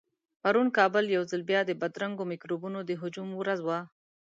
پرون 0.41 0.67
کابل 0.77 1.05
يو 1.15 1.23
ځل 1.31 1.41
بيا 1.49 1.61
د 1.65 1.71
بدرنګو 1.81 2.23
مکروبونو 2.31 2.79
د 2.85 2.91
هجوم 3.01 3.29
ورځ 3.35 3.59
وه. 3.67 3.79